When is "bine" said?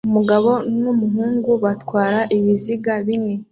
3.05-3.33